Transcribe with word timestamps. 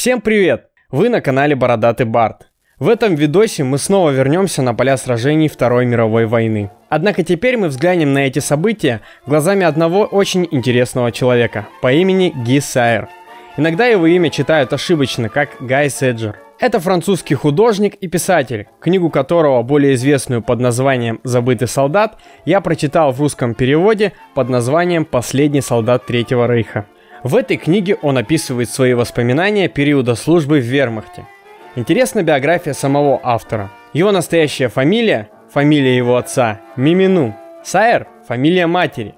Всем 0.00 0.20
привет! 0.20 0.68
Вы 0.92 1.08
на 1.08 1.20
канале 1.20 1.56
Бородатый 1.56 2.06
Барт. 2.06 2.46
В 2.78 2.88
этом 2.88 3.16
видосе 3.16 3.64
мы 3.64 3.78
снова 3.78 4.10
вернемся 4.10 4.62
на 4.62 4.72
поля 4.72 4.96
сражений 4.96 5.48
Второй 5.48 5.86
мировой 5.86 6.26
войны. 6.26 6.70
Однако 6.88 7.24
теперь 7.24 7.56
мы 7.56 7.66
взглянем 7.66 8.12
на 8.12 8.20
эти 8.20 8.38
события 8.38 9.00
глазами 9.26 9.66
одного 9.66 10.04
очень 10.04 10.46
интересного 10.52 11.10
человека 11.10 11.66
по 11.82 11.92
имени 11.92 12.32
Ги 12.44 12.60
Сайер. 12.60 13.08
Иногда 13.56 13.86
его 13.86 14.06
имя 14.06 14.30
читают 14.30 14.72
ошибочно, 14.72 15.28
как 15.28 15.56
Гай 15.58 15.90
Седжер. 15.90 16.38
Это 16.60 16.78
французский 16.78 17.34
художник 17.34 17.96
и 17.96 18.06
писатель, 18.06 18.68
книгу 18.78 19.10
которого, 19.10 19.64
более 19.64 19.94
известную 19.94 20.42
под 20.42 20.60
названием 20.60 21.18
«Забытый 21.24 21.66
солдат», 21.66 22.20
я 22.44 22.60
прочитал 22.60 23.10
в 23.10 23.20
русском 23.20 23.52
переводе 23.52 24.12
под 24.36 24.48
названием 24.48 25.04
«Последний 25.04 25.60
солдат 25.60 26.06
Третьего 26.06 26.46
Рейха». 26.46 26.86
В 27.24 27.34
этой 27.34 27.56
книге 27.56 27.96
он 28.02 28.16
описывает 28.16 28.70
свои 28.70 28.94
воспоминания 28.94 29.68
периода 29.68 30.14
службы 30.14 30.60
в 30.60 30.64
вермахте. 30.64 31.26
Интересна 31.74 32.22
биография 32.22 32.74
самого 32.74 33.20
автора. 33.22 33.70
Его 33.92 34.12
настоящая 34.12 34.68
фамилия, 34.68 35.28
фамилия 35.52 35.96
его 35.96 36.16
отца, 36.16 36.60
Мимину. 36.76 37.34
Сайер– 37.64 38.06
фамилия 38.28 38.66
матери. 38.66 39.14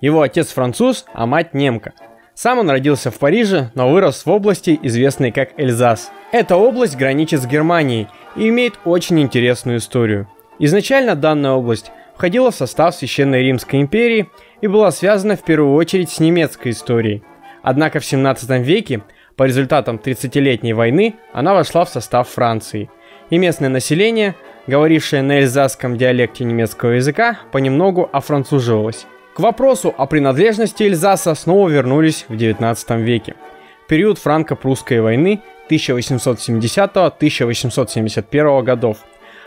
Его 0.00 0.22
отец 0.22 0.48
француз, 0.48 1.04
а 1.12 1.26
мать 1.26 1.52
немка. 1.52 1.92
Сам 2.34 2.58
он 2.58 2.70
родился 2.70 3.10
в 3.10 3.18
Париже, 3.18 3.70
но 3.74 3.90
вырос 3.90 4.24
в 4.24 4.30
области, 4.30 4.78
известной 4.82 5.32
как 5.32 5.58
Эльзас. 5.58 6.10
Эта 6.32 6.56
область 6.56 6.96
граничит 6.96 7.42
с 7.42 7.46
Германией 7.46 8.06
и 8.36 8.48
имеет 8.48 8.74
очень 8.84 9.20
интересную 9.20 9.78
историю. 9.78 10.28
Изначально 10.58 11.16
данная 11.16 11.52
область 11.52 11.90
входила 12.14 12.50
в 12.50 12.54
состав 12.54 12.94
Священной 12.94 13.42
Римской 13.42 13.80
империи 13.80 14.30
и 14.60 14.68
была 14.68 14.90
связана 14.90 15.36
в 15.36 15.42
первую 15.42 15.74
очередь 15.74 16.10
с 16.10 16.20
немецкой 16.20 16.70
историей. 16.70 17.22
Однако 17.62 18.00
в 18.00 18.04
17 18.04 18.66
веке, 18.66 19.02
по 19.36 19.44
результатам 19.44 19.96
30-летней 19.96 20.72
войны, 20.72 21.14
она 21.32 21.54
вошла 21.54 21.84
в 21.84 21.88
состав 21.88 22.28
Франции. 22.28 22.90
И 23.30 23.38
местное 23.38 23.68
население, 23.68 24.34
говорившее 24.66 25.22
на 25.22 25.40
эльзасском 25.40 25.96
диалекте 25.96 26.44
немецкого 26.44 26.92
языка, 26.92 27.38
понемногу 27.52 28.08
офранцуживалось. 28.12 29.06
К 29.34 29.40
вопросу 29.40 29.94
о 29.96 30.06
принадлежности 30.06 30.82
Эльзаса 30.82 31.34
снова 31.34 31.68
вернулись 31.68 32.24
в 32.28 32.36
19 32.36 32.90
веке. 32.98 33.36
В 33.84 33.88
период 33.88 34.18
франко-прусской 34.18 35.00
войны 35.00 35.40
1870-1871 35.70 38.62
годов, 38.62 38.98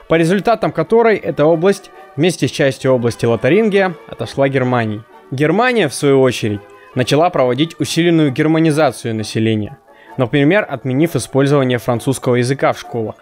по 0.08 0.16
результатам 0.16 0.72
которой 0.72 1.18
эта 1.18 1.46
область 1.46 1.92
вместе 2.16 2.48
с 2.48 2.52
частью 2.52 2.94
области 2.94 3.26
Лотарингия 3.26 3.96
отошла 4.08 4.48
Германии. 4.48 5.04
Германия, 5.32 5.90
в 5.90 5.94
свою 5.94 6.22
очередь, 6.22 6.62
начала 6.96 7.30
проводить 7.30 7.80
усиленную 7.80 8.32
германизацию 8.32 9.16
населения, 9.16 9.78
например, 10.18 10.66
отменив 10.68 11.16
использование 11.16 11.78
французского 11.78 12.36
языка 12.36 12.74
в 12.74 12.80
школах. 12.80 13.16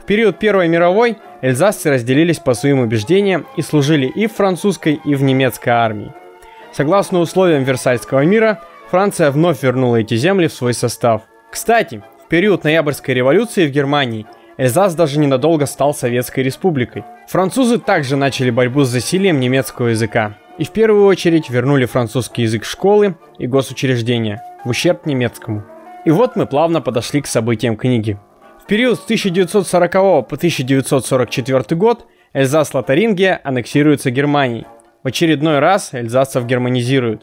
В 0.00 0.06
период 0.06 0.38
Первой 0.38 0.68
мировой 0.68 1.16
эльзасцы 1.42 1.90
разделились 1.90 2.38
по 2.38 2.54
своим 2.54 2.80
убеждениям 2.80 3.46
и 3.56 3.62
служили 3.62 4.06
и 4.06 4.26
в 4.26 4.32
французской, 4.34 5.00
и 5.04 5.14
в 5.14 5.22
немецкой 5.22 5.70
армии. 5.70 6.12
Согласно 6.72 7.20
условиям 7.20 7.64
Версальского 7.64 8.24
мира, 8.24 8.62
Франция 8.90 9.30
вновь 9.30 9.62
вернула 9.62 9.96
эти 9.96 10.14
земли 10.14 10.46
в 10.46 10.52
свой 10.52 10.74
состав. 10.74 11.22
Кстати, 11.50 12.02
в 12.24 12.28
период 12.28 12.62
Ноябрьской 12.64 13.14
революции 13.14 13.66
в 13.66 13.70
Германии 13.70 14.26
Эльзас 14.58 14.94
даже 14.94 15.18
ненадолго 15.18 15.66
стал 15.66 15.92
Советской 15.92 16.40
Республикой. 16.40 17.04
Французы 17.28 17.78
также 17.78 18.16
начали 18.16 18.50
борьбу 18.50 18.84
с 18.84 18.88
засилием 18.88 19.40
немецкого 19.40 19.88
языка 19.88 20.36
и 20.58 20.64
в 20.64 20.70
первую 20.70 21.06
очередь 21.06 21.50
вернули 21.50 21.84
французский 21.84 22.42
язык 22.42 22.64
школы 22.64 23.16
и 23.38 23.46
госучреждения 23.46 24.42
в 24.64 24.70
ущерб 24.70 25.06
немецкому. 25.06 25.64
И 26.04 26.10
вот 26.10 26.36
мы 26.36 26.46
плавно 26.46 26.80
подошли 26.80 27.20
к 27.20 27.26
событиям 27.26 27.76
книги. 27.76 28.18
В 28.62 28.66
период 28.66 28.98
с 28.98 29.04
1940 29.04 29.92
по 29.92 30.36
1944 30.36 31.78
год 31.78 32.06
Эльзас-Лотарингия 32.32 33.40
аннексируется 33.44 34.10
Германией. 34.10 34.66
В 35.02 35.08
очередной 35.08 35.58
раз 35.60 35.94
эльзасцев 35.94 36.46
германизируют. 36.46 37.22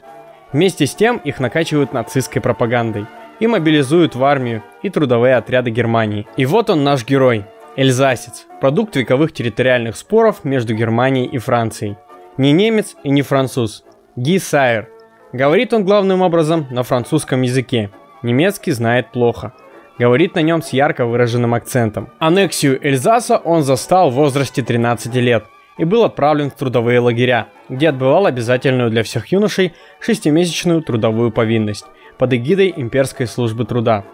Вместе 0.54 0.86
с 0.86 0.96
тем 0.96 1.18
их 1.18 1.40
накачивают 1.40 1.94
нацистской 1.94 2.42
пропагандой 2.42 3.08
и 3.40 3.48
мобилизуют 3.48 4.16
в 4.16 4.24
армию 4.24 4.64
и 4.84 4.90
трудовые 4.90 5.36
отряды 5.36 5.72
Германии. 5.72 6.28
И 6.38 6.46
вот 6.46 6.70
он 6.70 6.84
наш 6.84 7.06
герой, 7.06 7.46
эльзасец, 7.76 8.46
продукт 8.62 8.96
вековых 8.96 9.34
территориальных 9.34 9.98
споров 9.98 10.46
между 10.46 10.74
Германией 10.76 11.26
и 11.26 11.40
Францией. 11.40 11.98
Не 12.38 12.52
немец 12.52 12.96
и 13.04 13.12
не 13.12 13.22
француз. 13.22 13.84
Ги 14.16 14.40
Сайер. 14.40 14.90
Говорит 15.34 15.72
он 15.72 15.86
главным 15.86 16.22
образом 16.22 16.66
на 16.72 16.82
французском 16.82 17.44
языке. 17.44 17.92
Немецкий 18.24 18.72
знает 18.72 19.12
плохо. 19.12 19.54
Говорит 20.00 20.34
на 20.34 20.40
нем 20.42 20.64
с 20.64 20.74
ярко 20.74 21.06
выраженным 21.06 21.54
акцентом. 21.54 22.10
Аннексию 22.18 22.84
Эльзаса 22.84 23.38
он 23.38 23.62
застал 23.62 24.10
в 24.10 24.16
возрасте 24.16 24.64
13 24.64 25.14
лет 25.16 25.46
и 25.78 25.86
был 25.86 26.04
отправлен 26.04 26.50
в 26.50 26.56
трудовые 26.56 27.00
лагеря, 27.00 27.50
где 27.70 27.90
отбывал 27.90 28.26
обязательную 28.26 28.90
для 28.90 29.04
всех 29.04 29.28
юношей 29.28 29.74
шестимесячную 30.00 30.82
трудовую 30.82 31.32
повинность 31.32 31.86
под 32.18 32.34
эгидой 32.34 32.74
имперской 32.76 33.28
службы 33.28 33.66
труда, 33.66 34.06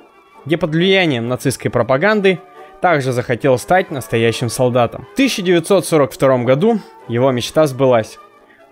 где 0.45 0.57
под 0.57 0.71
влиянием 0.71 1.29
нацистской 1.29 1.71
пропаганды 1.71 2.39
также 2.81 3.11
захотел 3.11 3.57
стать 3.57 3.91
настоящим 3.91 4.49
солдатом. 4.49 5.07
В 5.11 5.13
1942 5.13 6.43
году 6.43 6.79
его 7.07 7.31
мечта 7.31 7.67
сбылась. 7.67 8.17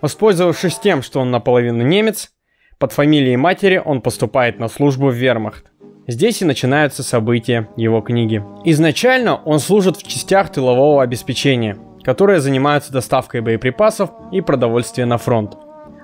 Воспользовавшись 0.00 0.78
тем, 0.78 1.02
что 1.02 1.20
он 1.20 1.30
наполовину 1.30 1.82
немец, 1.82 2.30
под 2.78 2.92
фамилией 2.92 3.36
матери 3.36 3.82
он 3.84 4.00
поступает 4.00 4.58
на 4.58 4.68
службу 4.68 5.08
в 5.08 5.14
вермахт. 5.14 5.72
Здесь 6.06 6.40
и 6.40 6.44
начинаются 6.44 7.02
события 7.02 7.68
его 7.76 8.00
книги. 8.00 8.42
Изначально 8.64 9.36
он 9.36 9.58
служит 9.58 9.96
в 9.96 10.06
частях 10.06 10.50
тылового 10.50 11.02
обеспечения, 11.02 11.76
которые 12.02 12.40
занимаются 12.40 12.92
доставкой 12.92 13.40
боеприпасов 13.40 14.10
и 14.32 14.40
продовольствия 14.40 15.04
на 15.04 15.18
фронт. 15.18 15.56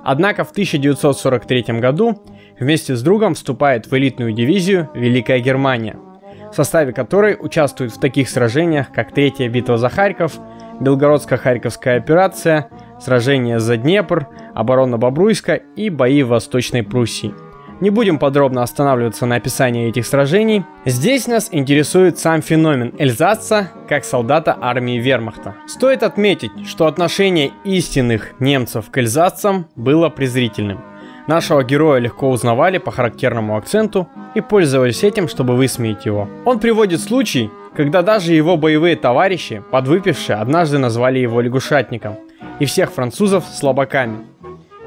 Однако 0.04 0.44
в 0.44 0.50
1943 0.50 1.80
году 1.80 2.22
вместе 2.58 2.96
с 2.96 3.02
другом 3.02 3.34
вступает 3.34 3.86
в 3.86 3.96
элитную 3.96 4.32
дивизию 4.32 4.90
Великая 4.94 5.38
Германия– 5.38 5.96
в 6.54 6.56
составе 6.56 6.92
которой 6.92 7.36
участвуют 7.38 7.92
в 7.92 7.98
таких 7.98 8.28
сражениях, 8.28 8.92
как 8.92 9.12
Третья 9.12 9.48
битва 9.48 9.76
за 9.76 9.88
Харьков, 9.88 10.38
Белгородско-Харьковская 10.78 11.96
операция, 11.96 12.68
сражение 13.00 13.58
за 13.58 13.76
Днепр, 13.76 14.28
оборона 14.54 14.96
Бобруйска 14.96 15.54
и 15.54 15.90
бои 15.90 16.22
в 16.22 16.28
Восточной 16.28 16.84
Пруссии. 16.84 17.34
Не 17.80 17.90
будем 17.90 18.20
подробно 18.20 18.62
останавливаться 18.62 19.26
на 19.26 19.34
описании 19.34 19.88
этих 19.88 20.06
сражений. 20.06 20.64
Здесь 20.84 21.26
нас 21.26 21.48
интересует 21.50 22.20
сам 22.20 22.40
феномен 22.40 22.94
Эльзасца 22.98 23.72
как 23.88 24.04
солдата 24.04 24.56
армии 24.60 24.98
вермахта. 24.98 25.56
Стоит 25.66 26.04
отметить, 26.04 26.52
что 26.68 26.86
отношение 26.86 27.50
истинных 27.64 28.34
немцев 28.38 28.92
к 28.92 28.98
эльзасцам 28.98 29.66
было 29.74 30.08
презрительным. 30.08 30.84
Нашего 31.26 31.64
героя 31.64 32.00
легко 32.00 32.28
узнавали 32.28 32.76
по 32.78 32.90
характерному 32.90 33.56
акценту 33.56 34.08
и 34.34 34.42
пользовались 34.42 35.04
этим, 35.04 35.26
чтобы 35.28 35.56
высмеять 35.56 36.04
его. 36.04 36.28
Он 36.44 36.60
приводит 36.60 37.00
случай, 37.00 37.50
когда 37.74 38.02
даже 38.02 38.34
его 38.34 38.58
боевые 38.58 38.94
товарищи, 38.94 39.62
подвыпившие, 39.70 40.36
однажды 40.36 40.76
назвали 40.78 41.18
его 41.18 41.40
лягушатником, 41.40 42.16
и 42.60 42.66
всех 42.66 42.92
французов 42.92 43.44
слабаками. 43.46 44.18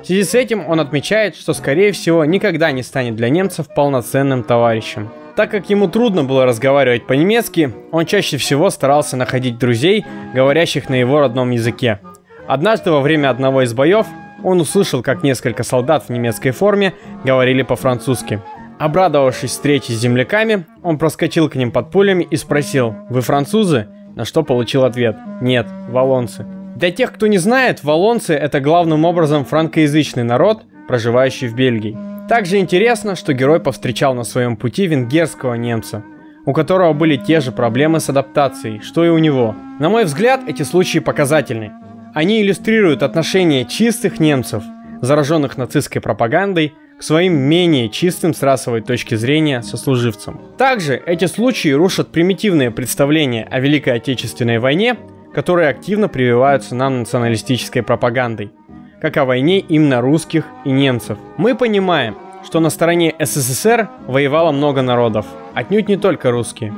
В 0.01 0.05
связи 0.05 0.23
с 0.23 0.35
этим 0.35 0.63
он 0.69 0.79
отмечает, 0.79 1.35
что 1.35 1.53
скорее 1.53 1.91
всего 1.91 2.23
никогда 2.23 2.71
не 2.71 2.83
станет 2.83 3.15
для 3.15 3.29
немцев 3.29 3.67
полноценным 3.73 4.43
товарищем. 4.43 5.09
Так 5.35 5.49
как 5.51 5.69
ему 5.69 5.87
трудно 5.87 6.23
было 6.23 6.45
разговаривать 6.45 7.07
по-немецки, 7.07 7.73
он 7.91 8.05
чаще 8.05 8.37
всего 8.37 8.69
старался 8.69 9.17
находить 9.17 9.57
друзей, 9.57 10.05
говорящих 10.35 10.87
на 10.87 10.95
его 10.95 11.19
родном 11.19 11.49
языке. 11.49 11.99
Однажды 12.47 12.91
во 12.91 13.01
время 13.01 13.29
одного 13.29 13.63
из 13.63 13.73
боев 13.73 14.05
он 14.43 14.61
услышал, 14.61 15.01
как 15.01 15.23
несколько 15.23 15.63
солдат 15.63 16.05
в 16.05 16.09
немецкой 16.09 16.51
форме 16.51 16.93
говорили 17.23 17.63
по-французски. 17.63 18.41
Обрадовавшись 18.79 19.51
встрече 19.51 19.93
с 19.93 19.99
земляками, 19.99 20.65
он 20.83 20.97
проскочил 20.97 21.49
к 21.49 21.55
ним 21.55 21.71
под 21.71 21.89
пулями 21.89 22.27
и 22.29 22.35
спросил 22.35 22.95
«Вы 23.09 23.21
французы?» 23.21 23.87
На 24.15 24.25
что 24.25 24.43
получил 24.43 24.83
ответ 24.83 25.17
«Нет, 25.41 25.67
валонцы». 25.89 26.45
Для 26.75 26.91
тех, 26.91 27.11
кто 27.11 27.25
не 27.25 27.39
знает, 27.39 27.83
валонцы– 27.83 28.33
это 28.35 28.59
главным 28.59 29.03
образом 29.03 29.45
франкоязычный 29.45 30.23
народ, 30.23 30.63
проживающий 30.87 31.47
в 31.47 31.55
Бельгии. 31.55 31.97
Также 32.29 32.57
интересно, 32.57 33.15
что 33.15 33.33
герой 33.33 33.59
повстречал 33.59 34.13
на 34.13 34.23
своем 34.23 34.57
пути 34.57 34.85
венгерского 34.85 35.55
немца, 35.55 36.03
у 36.45 36.53
которого 36.53 36.93
были 36.93 37.15
те 37.15 37.39
же 37.39 37.51
проблемы 37.51 37.99
с 37.99 38.09
адаптацией, 38.09 38.81
что 38.81 39.03
и 39.03 39.09
у 39.09 39.17
него. 39.17 39.55
На 39.79 39.89
мой 39.89 40.05
взгляд, 40.05 40.41
эти 40.45 40.61
случаи 40.61 40.99
показательны. 40.99 41.71
Они 42.17 42.41
иллюстрируют 42.41 43.03
отношение 43.03 43.63
чистых 43.63 44.19
немцев, 44.19 44.63
зараженных 45.03 45.55
нацистской 45.55 46.01
пропагандой, 46.01 46.73
к 46.97 47.03
своим 47.03 47.37
менее 47.37 47.89
чистым 47.89 48.33
с 48.33 48.41
расовой 48.41 48.81
точки 48.81 49.13
зрения 49.13 49.61
сослуживцам. 49.61 50.41
Также 50.57 50.99
эти 51.05 51.25
случаи 51.25 51.69
рушат 51.69 52.07
примитивные 52.07 52.71
представления 52.71 53.43
о 53.43 53.59
Великой 53.59 53.97
Отечественной 53.97 54.57
войне, 54.57 54.97
которые 55.31 55.69
активно 55.69 56.09
прививаются 56.09 56.73
нам 56.73 57.01
националистической 57.01 57.83
пропагандой, 57.83 58.51
как 58.99 59.15
о 59.17 59.25
войне 59.25 59.59
именно 59.59 60.01
русских 60.01 60.45
и 60.65 60.71
немцев. 60.71 61.19
Мы 61.37 61.53
понимаем, 61.53 62.17
что 62.43 62.59
на 62.59 62.71
стороне 62.71 63.13
СССР 63.19 63.89
воевало 64.07 64.51
много 64.51 64.81
народов, 64.81 65.27
отнюдь 65.53 65.87
не 65.87 65.97
только 65.97 66.31
русские. 66.31 66.73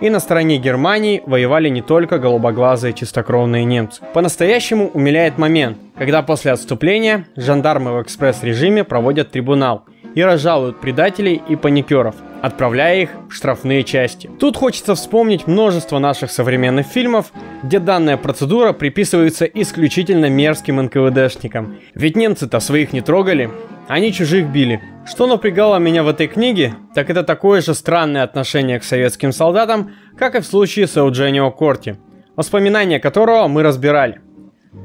И 0.00 0.10
на 0.10 0.20
стороне 0.20 0.58
Германии 0.58 1.22
воевали 1.24 1.68
не 1.68 1.82
только 1.82 2.18
голубоглазые 2.18 2.92
чистокровные 2.92 3.64
немцы. 3.64 4.02
По-настоящему 4.12 4.90
умиляет 4.92 5.38
момент, 5.38 5.78
когда 5.96 6.22
после 6.22 6.52
отступления 6.52 7.26
жандармы 7.36 7.92
в 7.92 8.02
экспресс-режиме 8.02 8.84
проводят 8.84 9.30
трибунал 9.30 9.84
и 10.14 10.22
разжалуют 10.22 10.80
предателей 10.80 11.42
и 11.48 11.56
паникеров, 11.56 12.14
отправляя 12.42 13.02
их 13.02 13.10
в 13.28 13.32
штрафные 13.32 13.82
части. 13.82 14.30
Тут 14.38 14.56
хочется 14.56 14.94
вспомнить 14.94 15.46
множество 15.46 15.98
наших 15.98 16.30
современных 16.30 16.86
фильмов, 16.86 17.32
где 17.62 17.78
данная 17.78 18.16
процедура 18.16 18.72
приписывается 18.72 19.44
исключительно 19.44 20.28
мерзким 20.28 20.76
НКВДшникам. 20.76 21.78
Ведь 21.94 22.16
немцы-то 22.16 22.60
своих 22.60 22.92
не 22.92 23.00
трогали, 23.00 23.50
они 23.88 24.12
чужих 24.12 24.48
били. 24.48 24.82
Что 25.06 25.26
напрягало 25.26 25.76
меня 25.76 26.02
в 26.02 26.08
этой 26.08 26.26
книге, 26.26 26.74
так 26.94 27.10
это 27.10 27.22
такое 27.22 27.60
же 27.60 27.74
странное 27.74 28.22
отношение 28.22 28.78
к 28.78 28.84
советским 28.84 29.32
солдатам, 29.32 29.92
как 30.16 30.34
и 30.34 30.40
в 30.40 30.46
случае 30.46 30.86
с 30.86 30.96
Eugenio 30.96 31.50
Корти, 31.50 31.98
воспоминания 32.36 32.98
которого 32.98 33.46
мы 33.48 33.62
разбирали. 33.62 34.20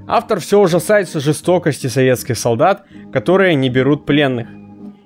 Автор 0.08 0.40
все 0.40 0.60
ужасается 0.60 1.20
жестокости 1.20 1.88
советских 1.88 2.38
солдат, 2.38 2.84
которые 3.14 3.56
не 3.56 3.70
берут 3.70 4.06
пленных. 4.06 4.48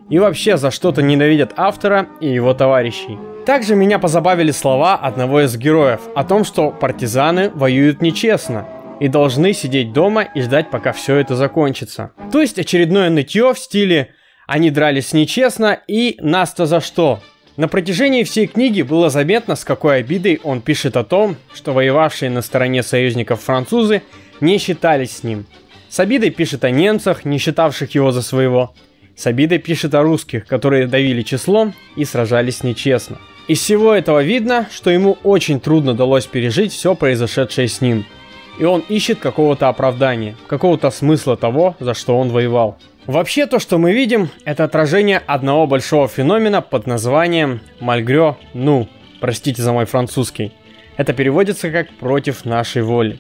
И 0.10 0.20
вообще 0.20 0.58
за 0.58 0.72
что-то 0.72 1.02
ненавидят 1.02 1.54
автора 1.56 2.08
и 2.20 2.28
его 2.28 2.54
товарищей. 2.54 3.18
Также 3.46 3.76
меня 3.76 4.00
позабавили 4.00 4.52
слова 4.52 4.96
одного 4.96 5.42
из 5.42 5.56
героев 5.58 6.02
о 6.16 6.24
том, 6.24 6.44
что 6.44 6.72
партизаны 6.72 7.50
воюют 7.50 8.02
нечестно 8.02 8.66
и 9.00 9.08
должны 9.08 9.54
сидеть 9.54 9.94
дома 9.94 10.24
и 10.24 10.42
ждать, 10.42 10.70
пока 10.70 10.94
все 10.94 11.16
это 11.16 11.36
закончится. 11.36 12.12
То 12.32 12.42
есть 12.42 12.60
очередное 12.60 13.10
нытье 13.10 13.54
в 13.54 13.60
стиле 13.60 14.10
«они 14.48 14.72
дрались 14.72 15.14
нечестно» 15.14 15.80
и 15.88 16.18
«нас-то 16.22 16.66
за 16.66 16.80
что?». 16.82 17.22
На 17.56 17.68
протяжении 17.68 18.24
всей 18.24 18.48
книги 18.48 18.82
было 18.82 19.10
заметно, 19.10 19.56
с 19.56 19.64
какой 19.64 19.98
обидой 19.98 20.40
он 20.44 20.62
пишет 20.62 20.98
о 20.98 21.04
том, 21.04 21.36
что 21.54 21.72
воевавшие 21.72 22.32
на 22.32 22.42
стороне 22.42 22.82
союзников 22.82 23.42
французы 23.42 24.02
не 24.42 24.58
считались 24.58 25.18
с 25.18 25.24
ним. 25.24 25.46
С 25.88 26.00
обидой 26.00 26.32
пишет 26.32 26.64
о 26.64 26.72
немцах, 26.72 27.26
не 27.26 27.38
считавших 27.38 27.94
его 27.94 28.12
за 28.12 28.24
своего. 28.24 28.74
С 29.16 29.28
обидой 29.28 29.60
пишет 29.60 29.94
о 29.94 30.02
русских, 30.02 30.48
которые 30.48 30.88
давили 30.88 31.22
числом 31.22 31.76
и 31.96 32.06
сражались 32.06 32.64
нечестно. 32.64 33.20
Из 33.48 33.60
всего 33.60 33.94
этого 33.94 34.24
видно, 34.24 34.68
что 34.72 34.90
ему 34.90 35.20
очень 35.24 35.60
трудно 35.60 35.94
далось 35.94 36.26
пережить 36.26 36.74
все 36.74 36.96
произошедшее 36.96 37.68
с 37.68 37.80
ним– 37.82 38.06
и 38.58 38.66
он 38.66 38.84
ищет 38.88 39.20
какого-то 39.20 39.70
оправдания, 39.70 40.36
какого-то 40.48 40.92
смысла 40.92 41.38
того, 41.38 41.76
за 41.80 41.94
что 41.94 42.18
он 42.18 42.30
воевал. 42.30 42.78
Вообще 43.06 43.48
то, 43.48 43.60
что 43.60 43.78
мы 43.78 43.94
видим, 43.94 44.30
это 44.46 44.64
отражение 44.64 45.22
одного 45.26 45.68
большого 45.68 46.08
феномена 46.08 46.62
под 46.62 46.88
названием 46.88 47.60
«мальгрё 47.80 48.38
ну», 48.54 48.88
простите 49.20 49.62
за 49.62 49.74
мой 49.74 49.86
французский. 49.86 50.54
Это 50.96 51.14
переводится 51.14 51.70
как 51.70 51.90
«против 51.96 52.46
нашей 52.46 52.82
воли». 52.82 53.20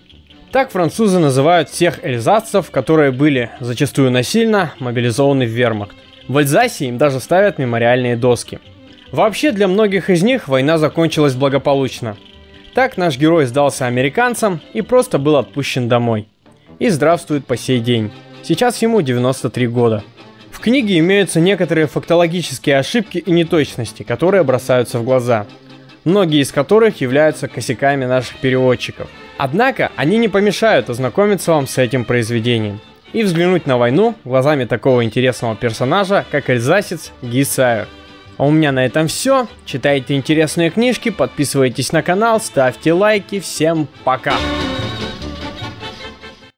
Так 0.51 0.71
французы 0.71 1.19
называют 1.19 1.69
всех 1.69 2.06
эльзасцев, 2.06 2.69
которые 2.69 3.12
были 3.12 3.50
зачастую 3.59 4.12
насильно 4.12 4.74
мобилизованы 4.80 5.45
в 5.45 5.50
вермахт. 5.50 5.95
В 6.27 6.38
Эльзасе 6.38 6.85
им 6.85 6.97
даже 6.97 7.19
ставят 7.19 7.57
мемориальные 7.57 8.15
доски. 8.15 8.59
Вообще 9.12 9.51
для 9.51 9.68
многих 9.68 10.09
из 10.09 10.21
них 10.21 10.47
война 10.47 10.77
закончилась 10.77 11.33
благополучно– 11.33 12.15
так 12.74 12.98
наш 12.98 13.18
герой 13.18 13.46
сдался 13.46 13.86
американцам 13.86 14.60
и 14.74 14.81
просто 14.81 15.20
был 15.20 15.38
отпущен 15.38 15.88
домой. 15.88 16.28
И 16.80 16.90
здравствует 16.90 17.46
по 17.46 17.56
сей 17.56 17.80
день. 17.80 18.12
Сейчас 18.44 18.81
ему 18.81 19.02
93 19.02 19.68
года. 19.68 20.04
В 20.52 20.60
книге 20.60 21.00
имеются 21.00 21.40
некоторые 21.40 21.88
фактологические 21.88 22.78
ошибки 22.78 23.18
и 23.18 23.31
неточности, 23.31 24.04
которые 24.04 24.44
бросаются 24.44 25.00
в 25.00 25.04
глаза. 25.04 25.46
Многие 26.04 26.42
из 26.42 26.52
которых 26.52 27.00
являются 27.02 27.48
косяками 27.48 28.06
наших 28.06 28.38
переводчиков. 28.38 29.10
Однако 29.38 29.92
они 29.96 30.18
не 30.18 30.28
помешают 30.28 30.90
ознакомиться 30.90 31.52
вам 31.52 31.68
с 31.68 31.78
этим 31.78 32.06
произведением 32.06 32.80
и 33.14 33.24
взглянуть 33.24 33.68
на 33.68 33.78
войну 33.78 34.16
глазами 34.26 34.66
такого 34.66 35.04
интересного 35.04 35.56
персонажа, 35.56 36.26
как 36.31 36.50
Эльзасец 36.50 37.12
Ги 37.22 37.44
Сайер. 37.44 37.88
А 38.38 38.45
у 38.45 38.51
меня 38.51 38.71
на 38.71 38.85
этом 38.85 39.07
все. 39.07 39.47
Читайте 39.65 40.15
интересные 40.15 40.69
книжки, 40.69 41.09
подписывайтесь 41.09 41.91
на 41.91 42.01
канал, 42.01 42.41
ставьте 42.41 42.94
лайки. 42.94 43.39
Всем 43.39 43.88
пока! 44.03 44.33